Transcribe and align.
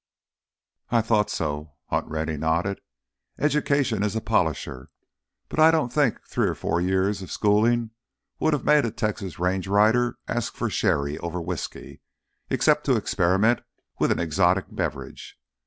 "I 0.89 1.01
thought 1.01 1.29
so." 1.29 1.73
Hunt 1.91 2.07
Rennie 2.07 2.35
nodded. 2.35 2.81
"Education 3.37 4.01
is 4.01 4.15
a 4.15 4.19
polisher, 4.19 4.89
but 5.47 5.59
I 5.59 5.69
don't 5.69 5.93
think 5.93 6.25
three 6.25 6.47
or 6.47 6.55
four 6.55 6.81
years' 6.81 7.19
schooling 7.31 7.91
would 8.39 8.53
have 8.53 8.65
made 8.65 8.83
a 8.83 8.89
Texas 8.89 9.37
range 9.37 9.67
rider 9.67 10.17
ask 10.27 10.55
for 10.55 10.71
sherry 10.71 11.19
over 11.19 11.39
whisky—except 11.39 12.83
to 12.85 12.95
experiment 12.95 13.61
with 13.99 14.11
an 14.11 14.19
exotic 14.19 14.65
beverage. 14.71 15.37